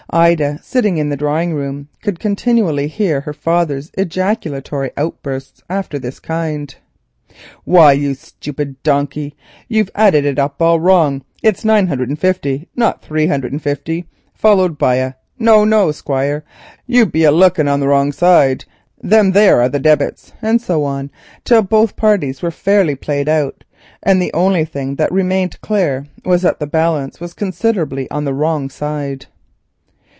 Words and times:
Ida, 0.13 0.59
sitting 0.61 0.97
in 0.97 1.07
the 1.07 1.15
drawing 1.15 1.53
room, 1.53 1.87
could 2.01 2.17
occasionally 2.25 2.87
hear 2.89 3.21
her 3.21 3.31
father's 3.31 3.91
ejaculatory 3.93 4.91
outbursts 4.97 5.63
after 5.69 5.97
this 5.97 6.19
kind: 6.19 6.75
"Why, 7.63 7.93
you 7.93 8.13
stupid 8.13 8.83
donkey, 8.83 9.37
you've 9.69 9.91
added 9.95 10.25
it 10.25 10.37
up 10.37 10.61
all 10.61 10.81
wrong, 10.81 11.23
it's 11.41 11.63
nine 11.63 11.87
hundred 11.87 12.09
and 12.09 12.19
fifty, 12.19 12.67
not 12.75 13.01
three 13.01 13.27
hundred 13.27 13.53
and 13.53 13.61
fifty;" 13.61 14.03
followed 14.33 14.77
by 14.77 14.95
a 14.95 15.13
"No, 15.39 15.63
no, 15.63 15.93
Squire, 15.93 16.43
you 16.85 17.05
be 17.05 17.23
a 17.23 17.31
looking 17.31 17.69
on 17.69 17.79
the 17.79 17.87
wrong 17.87 18.11
side—them 18.11 19.31
there 19.31 19.61
is 19.63 19.71
the 19.71 19.79
dibits," 19.79 20.33
and 20.41 20.61
so 20.61 20.83
on 20.83 21.09
till 21.45 21.61
both 21.61 21.95
parties 21.95 22.41
were 22.41 22.51
fairly 22.51 22.95
played 22.95 23.29
out, 23.29 23.63
and 24.03 24.21
the 24.21 24.33
only 24.33 24.65
thing 24.65 24.95
that 24.95 25.09
remained 25.13 25.61
clear 25.61 26.05
was 26.25 26.41
that 26.41 26.59
the 26.59 26.67
balance 26.67 27.21
was 27.21 27.33
considerably 27.33 28.11
on 28.11 28.25
the 28.25 28.33
wrong 28.33 28.69
side. 28.69 29.27